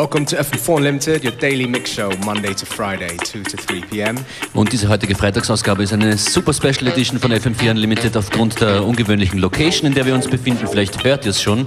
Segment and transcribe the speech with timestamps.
[0.00, 4.16] Welcome to FM4 Unlimited, your daily mix show, Monday to Friday, 2 to 3 p.m.
[4.54, 9.38] Und diese heutige Freitagsausgabe ist eine super Special Edition von FM4 Unlimited aufgrund der ungewöhnlichen
[9.38, 10.66] Location, in der wir uns befinden.
[10.66, 11.66] Vielleicht hört ihr es schon.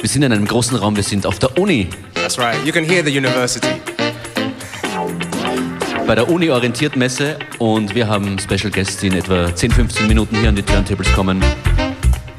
[0.00, 1.90] Wir sind in einem großen Raum, wir sind auf der Uni.
[2.14, 3.68] That's right, you can hear the university.
[6.06, 10.08] Bei der Uni Orientiert Messe und wir haben Special Guests, die in etwa 10, 15
[10.08, 11.44] Minuten hier an die Turntables kommen.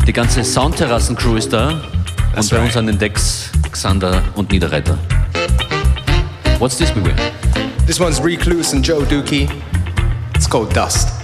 [0.08, 1.80] Die ganze Soundterrassen-Crew ist da
[2.34, 2.66] That's und bei right.
[2.66, 4.98] uns an den Decks Xander und Niederreiter.
[6.64, 7.14] What's this we wear?
[7.80, 9.50] This one's Recluse and Joe Dookie.
[10.34, 11.23] It's called Dust.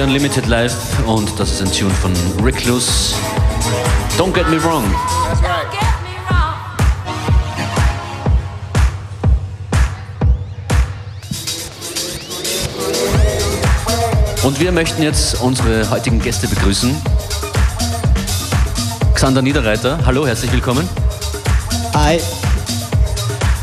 [0.00, 0.74] FM4 Unlimited Live
[1.06, 3.14] und das ist ein Tune von Recluse.
[4.16, 4.84] Don't get me wrong.
[5.28, 5.66] That's right.
[14.42, 16.96] Und wir möchten jetzt unsere heutigen Gäste begrüßen.
[19.14, 20.88] Xander Niederreiter, hallo, herzlich willkommen.
[21.94, 22.18] Hi.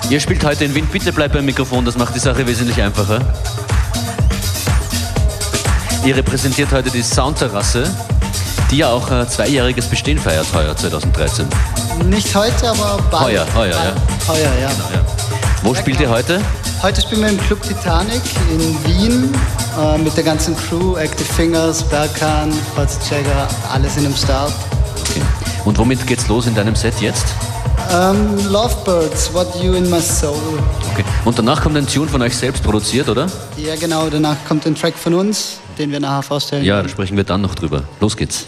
[0.09, 3.21] Ihr spielt heute in Wien, bitte bleibt beim Mikrofon, das macht die Sache wesentlich einfacher.
[6.07, 7.83] Ihr repräsentiert heute die Soundterrasse,
[8.71, 11.45] die ja auch ein zweijähriges Bestehen feiert heuer 2013.
[12.05, 13.25] Nicht heute, aber bald.
[13.25, 13.93] Heuer, heuer, ja.
[14.25, 14.69] Heuer, ja.
[14.69, 15.05] Ja.
[15.63, 16.39] Wo spielt ihr heute?
[16.81, 19.33] Heute spielen wir im Club Titanic in Wien
[19.77, 24.53] äh, mit der ganzen Crew, Active Fingers, Berkan, Buzz Jagger, alle sind im Start.
[25.01, 25.21] Okay.
[25.65, 27.25] Und womit geht's los in deinem Set jetzt?
[27.91, 30.37] Ähm, Lovebirds, What You in My Soul.
[30.97, 31.05] Okay.
[31.25, 33.27] Und danach kommt ein Tune von euch selbst produziert, oder?
[33.55, 36.65] Ja, genau, danach kommt ein Track von uns, den wir nachher vorstellen.
[36.65, 37.83] Ja, da sprechen wir dann noch drüber.
[37.99, 38.47] Los geht's.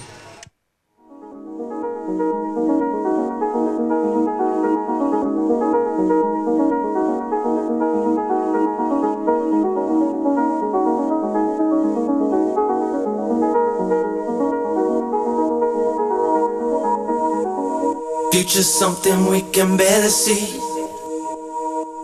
[18.31, 20.68] Future's something we can barely see.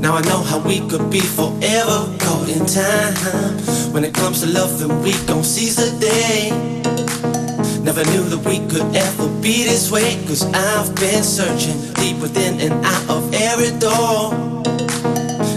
[0.00, 3.14] Now I know how we could be forever caught in time.
[3.92, 6.50] When it comes to love, and we gon' seize the day.
[7.82, 10.16] Never knew that we could ever be this way.
[10.26, 14.32] Cause I've been searching deep within and out of every door.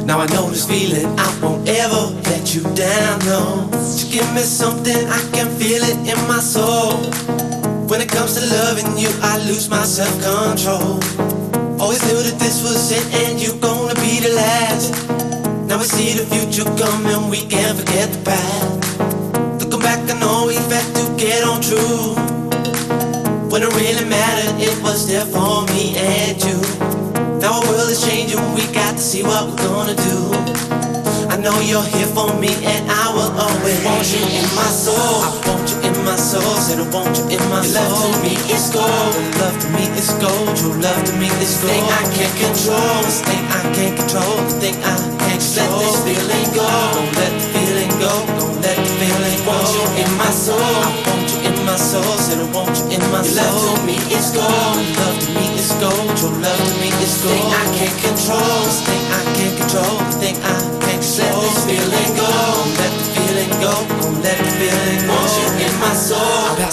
[0.05, 3.69] Now I know this feeling, I won't ever let you down, no.
[3.71, 6.97] Just give me something, I can feel it in my soul.
[7.87, 11.32] When it comes to loving you, I lose my self control.
[11.83, 14.95] Always knew that this was it and you're gonna be the last.
[15.67, 19.59] Now we see the future coming, we can't forget the past.
[19.59, 22.15] Looking back, I know we've had to get on true.
[23.51, 26.55] When it really mattered, it was there for me and you.
[27.43, 30.19] Now our world is changing, we got to see what we're gonna do.
[31.27, 35.19] I know you're here for me and I will always want you in my soul.
[35.19, 37.87] I want you in my soul, said I want you in my soul.
[37.87, 40.51] Love to me is gold, Your love to me is gold.
[40.59, 41.71] Your love to me is gold.
[41.71, 45.79] Thing I can't control, this thing I can't control, the thing I can't control.
[45.79, 49.55] Let this feeling go, don't let the feeling go, don't let the feeling go.
[49.55, 52.99] Want you in my soul, I want you in my soul, said I want you
[52.99, 53.47] in my soul.
[53.47, 56.09] Love to me is gold, Your love to me is gold.
[56.19, 57.31] True love to me is gold.
[57.31, 61.31] Thing I can't control, this thing I can't control, the thing I can't control.
[61.31, 62.42] Let this feeling go,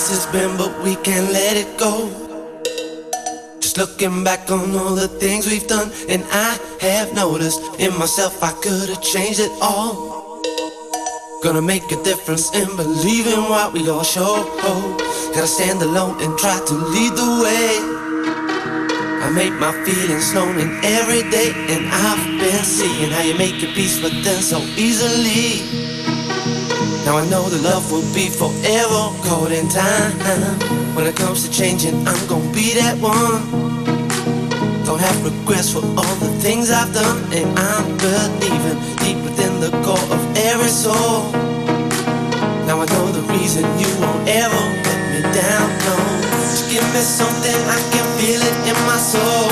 [0.00, 2.08] past has been, but we can't let it go.
[3.60, 8.42] Just looking back on all the things we've done, and I have noticed in myself
[8.42, 10.40] I could have changed it all.
[11.42, 14.44] Gonna make a difference in believing what we all show.
[15.34, 17.68] Gotta stand alone and try to lead the way.
[19.24, 23.60] I make my feelings known in every day, and I've been seeing how you make
[23.60, 25.89] your peace with them so easily.
[27.04, 30.12] Now I know the love will be forever caught in time.
[30.94, 33.40] When it comes to changing, I'm gonna be that one.
[34.84, 39.70] Don't have regrets for all the things I've done, and I'm believing deep within the
[39.84, 41.32] core of every soul.
[42.66, 45.68] Now I know the reason you won't ever let me down.
[45.86, 45.94] No,
[46.52, 49.48] just give me something I can feel it in my soul.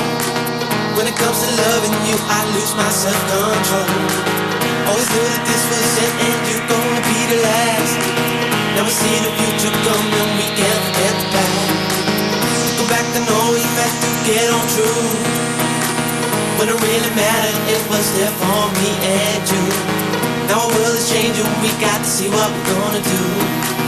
[0.96, 4.47] When it comes to loving you, I lose my self control.
[4.88, 8.00] Always knew that this was it, and you're gonna be the last.
[8.72, 11.68] Never see the future coming, we can't forget the past.
[12.80, 15.12] Go back, I know we've had to get on true.
[16.56, 19.64] When it really mattered, it was there for me and you.
[20.48, 23.87] Now our world is changing, we got to see what we're gonna do.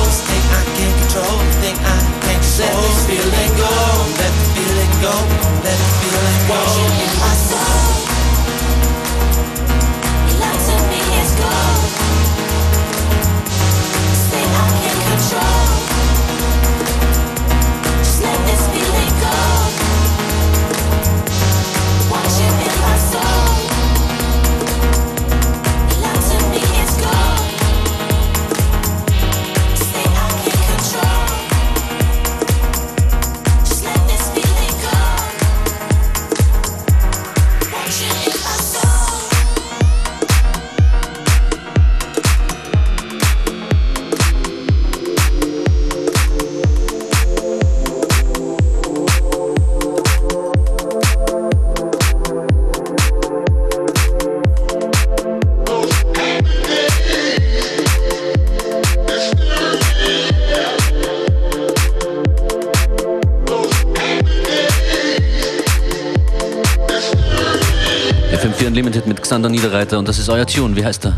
[69.31, 70.75] Unlimited mit Xander Niederreiter und das ist euer Tune.
[70.75, 71.17] Wie heißt er?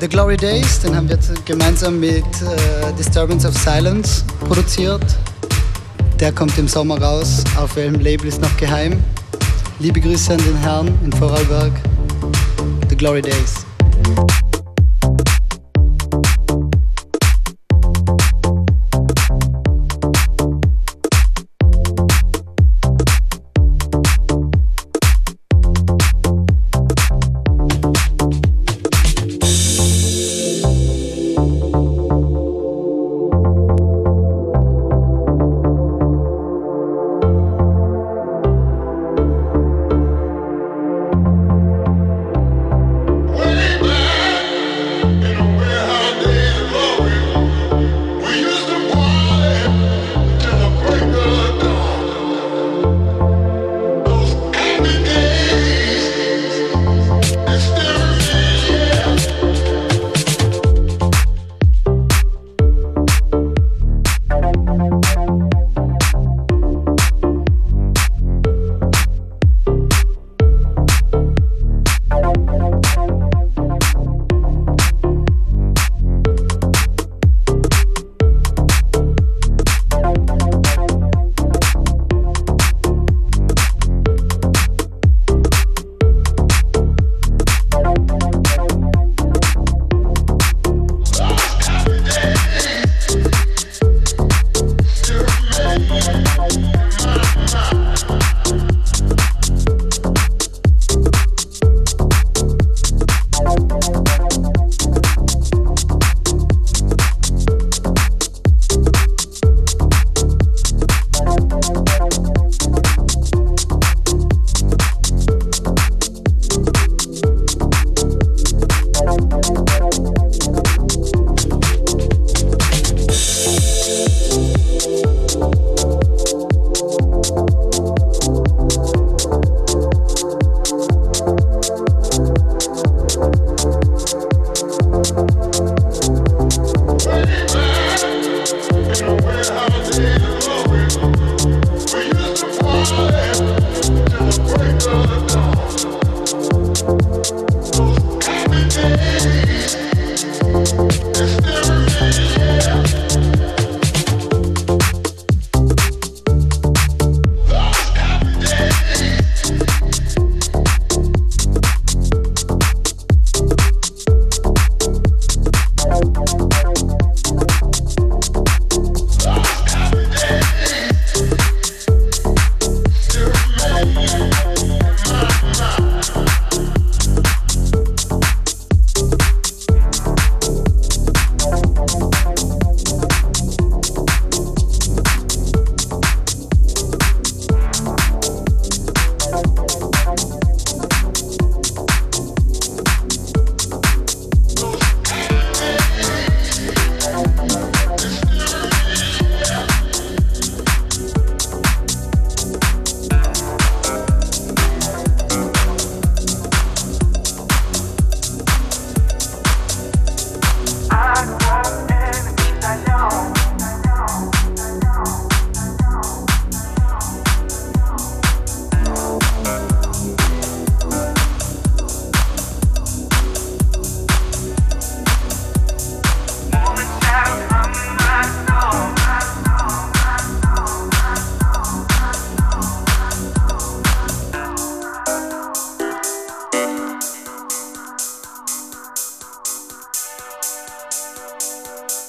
[0.00, 5.04] The Glory Days, den haben wir gemeinsam mit äh, Disturbance of Silence produziert.
[6.18, 7.44] Der kommt im Sommer raus.
[7.56, 9.02] Auf welchem Label ist noch geheim.
[9.78, 11.72] Liebe Grüße an den Herrn in Vorarlberg.
[12.88, 13.63] The Glory Days.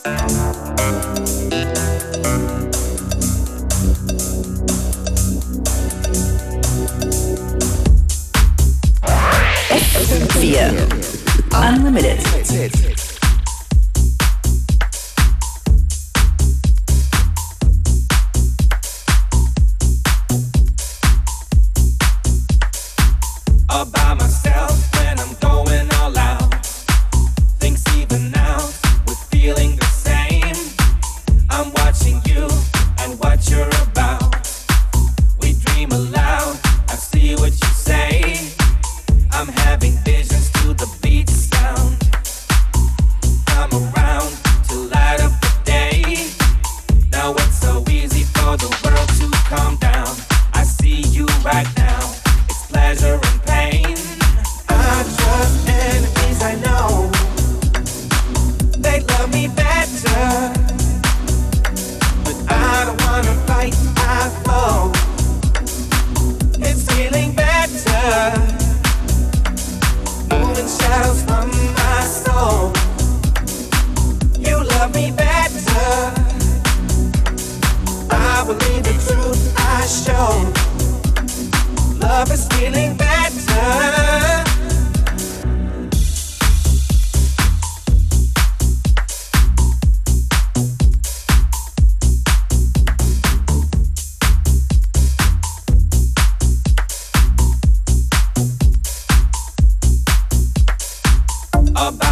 [0.05, 0.45] Right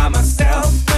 [0.03, 0.92] by myself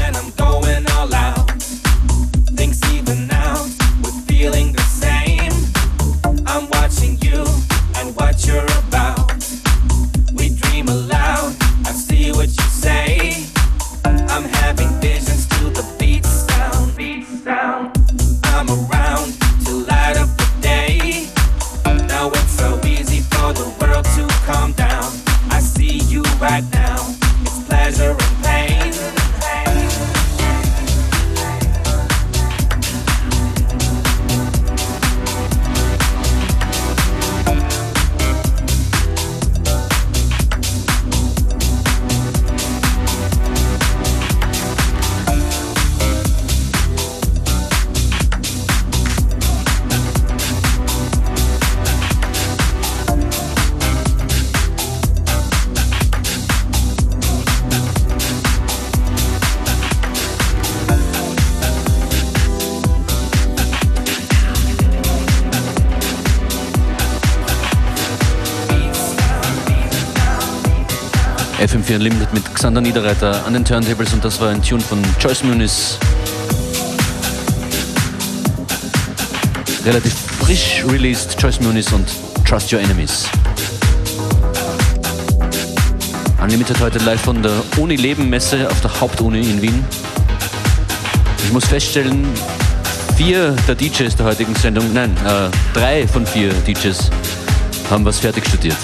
[71.95, 75.43] FM4 Unlimited mit Xander Niederreiter an den Turntables und das war ein Tune von Joyce
[75.43, 75.97] Muniz.
[79.86, 82.08] Relativ frisch released Joyce Muniz und
[82.47, 83.25] Trust Your Enemies.
[86.41, 89.84] Unlimited heute live von der Uni Leben Messe auf der Hauptuni in Wien.
[91.45, 92.25] Ich muss feststellen,
[93.15, 97.10] vier der DJs der heutigen Sendung, nein, äh, drei von vier DJs
[97.89, 98.77] haben was fertig studiert.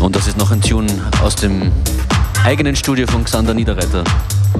[0.00, 0.90] Und das ist noch ein Tune
[1.22, 1.70] aus dem
[2.44, 4.02] eigenen Studio von Xander Niederreiter.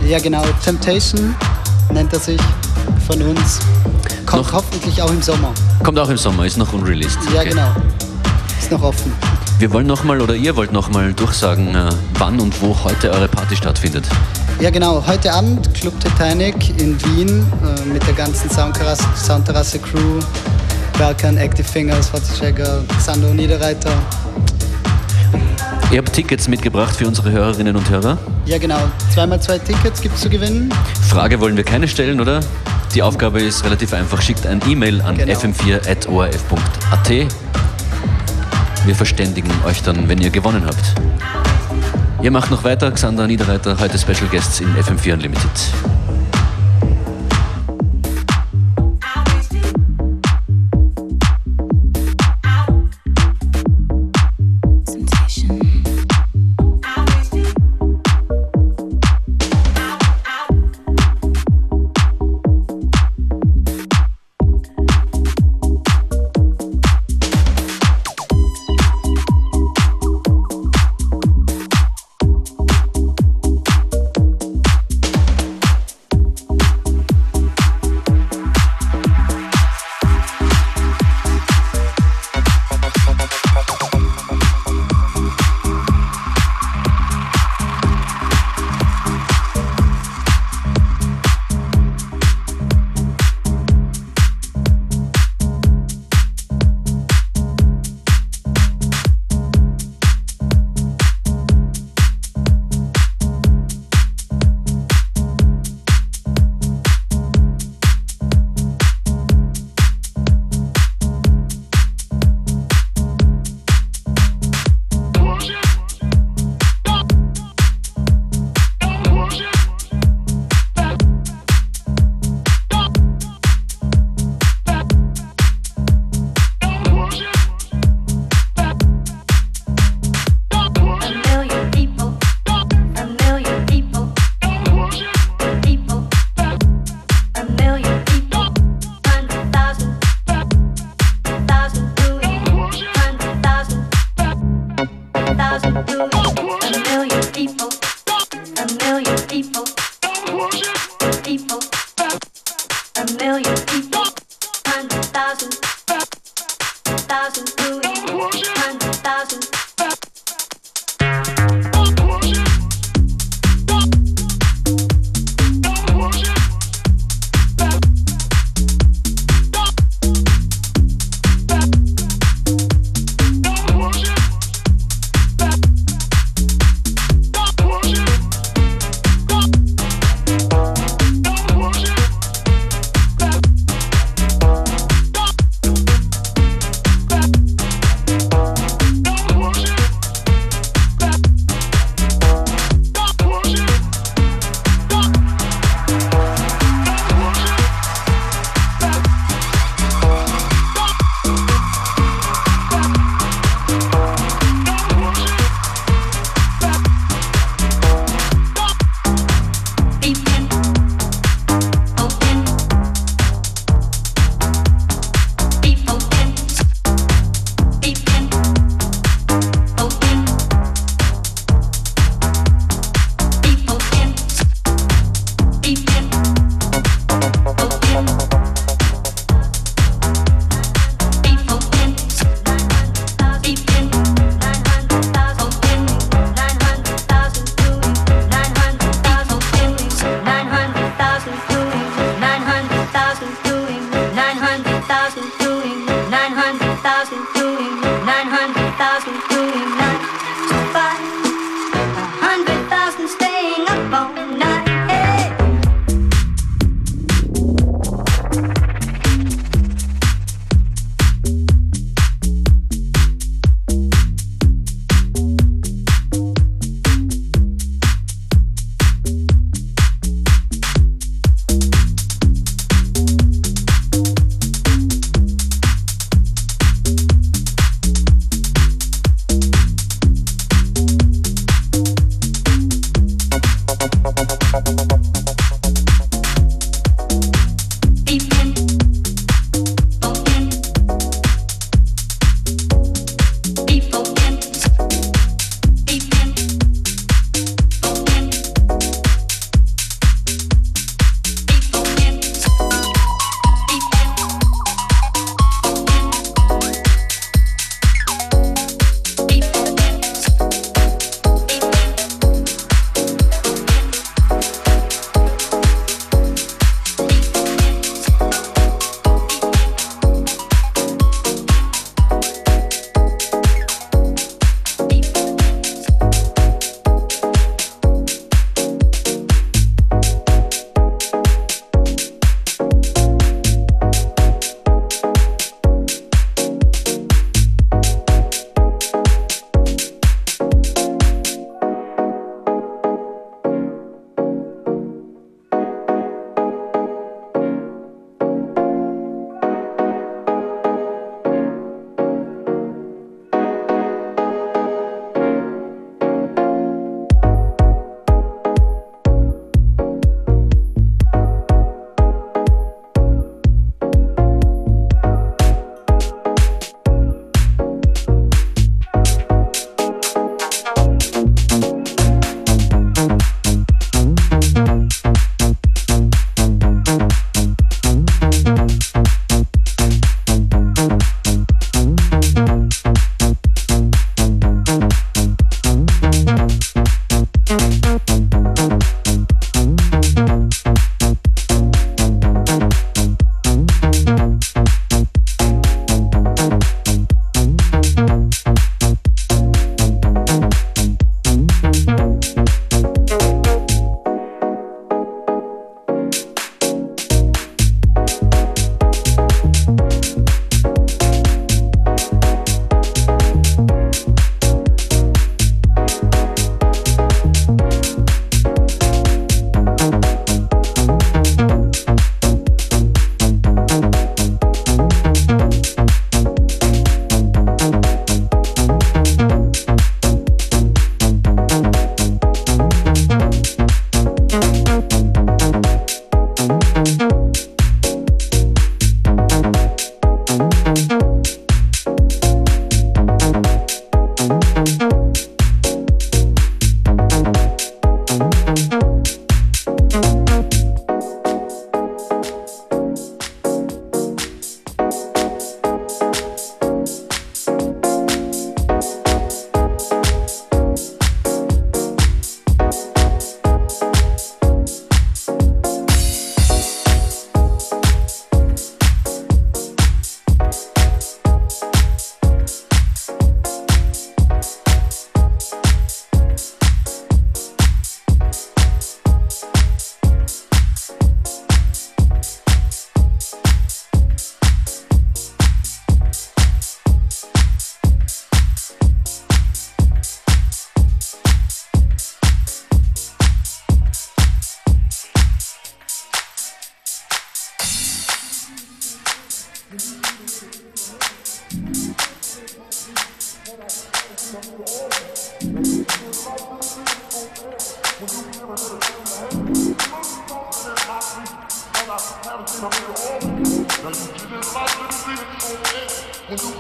[0.07, 0.45] Ja, genau.
[0.65, 1.35] Temptation
[1.93, 2.41] nennt er sich
[3.07, 3.61] von uns.
[4.27, 5.53] Kommt Noch- hoffentlich auch im Sommer.
[5.83, 7.19] Kommt auch im Sommer, ist noch unreleased.
[7.35, 7.51] Ja, Okay.
[7.51, 7.69] genau.
[8.61, 9.13] Ist noch offen.
[9.59, 13.57] Wir wollen nochmal oder ihr wollt nochmal durchsagen, äh, wann und wo heute eure Party
[13.57, 14.07] stattfindet.
[14.61, 15.03] Ja, genau.
[15.07, 20.21] Heute Abend Club Titanic in Wien äh, mit der ganzen Soundterrasse, Soundterrasse Crew.
[20.99, 23.91] Berkan, Active Fingers, Fortschegger, Xander Niederreiter.
[25.91, 28.17] Ihr habt Tickets mitgebracht für unsere Hörerinnen und Hörer.
[28.47, 28.79] Ja, genau.
[29.13, 30.73] Zweimal zwei Tickets gibt es zu gewinnen.
[31.09, 32.41] Frage wollen wir keine stellen, oder?
[32.95, 34.23] Die Aufgabe ist relativ einfach.
[34.23, 35.33] Schickt ein E-Mail an Genau.
[35.33, 37.11] fm4.orf.at.
[38.87, 40.95] Wir verständigen euch dann, wenn ihr gewonnen habt.
[42.23, 45.51] Ihr macht noch weiter, Xander Niederreiter, heute Special Guests in FM4 Unlimited.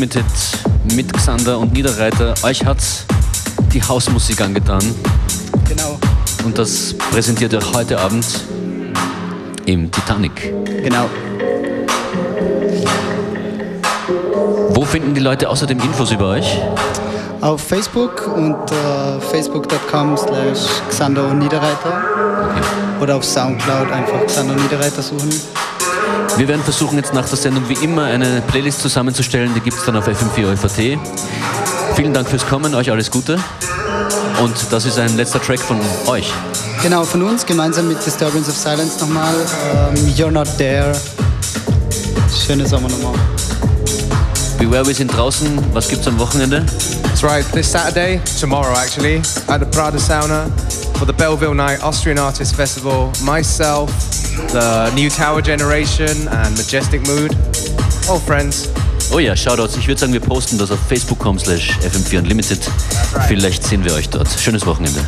[0.00, 0.24] FM4 Unlimited
[0.94, 2.34] mit Xander und Niederreiter.
[2.42, 3.04] Euch hat's
[3.72, 4.80] die Hausmusik angetan
[5.68, 5.98] Genau,
[6.44, 8.24] und das präsentiert ihr heute Abend
[9.66, 10.52] im Titanic.
[10.82, 11.06] genau.
[14.70, 16.58] Wo finden die Leute außerdem Infos über euch?
[17.42, 22.02] Auf Facebook unter facebook.com slash Xander und Niederreiter
[23.00, 25.30] oder auf Soundcloud einfach Xander und Niederreiter suchen.
[26.36, 29.84] Wir werden versuchen jetzt nach der Sendung wie immer eine Playlist zusammenzustellen, die gibt es
[29.84, 30.98] dann auf FM4 OVT.
[31.96, 33.38] Vielen Dank fürs Kommen, euch alles Gute.
[34.42, 36.32] Und das ist ein letzter Track von euch.
[36.82, 39.34] Genau, von uns gemeinsam mit Disturbance of Silence nochmal.
[39.74, 40.92] Ähm, You're Not There.
[42.46, 43.12] Schöne Sommernummer.
[44.58, 45.46] Beware, wir sind draußen.
[45.74, 46.64] Was gibt's am Wochenende?
[47.20, 49.16] That's right, this Saturday, tomorrow actually,
[49.50, 50.48] at the Prada Sauna
[50.98, 53.12] for the Belleville Night Austrian Artist Festival.
[53.22, 53.90] Myself,
[54.52, 57.34] the New Tower Generation and Majestic Mood.
[58.08, 58.70] All friends.
[59.12, 59.76] Oh ja, Shoutouts.
[59.76, 62.60] Ich würde sagen, wir posten das auf facebook.com slash fm4 unlimited.
[63.28, 64.28] Vielleicht sehen wir euch dort.
[64.40, 65.06] Schönes Wochenende.